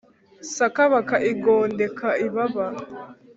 sakabaka 0.53 1.15
igondeka 1.31 2.07
ibaba 2.25 2.65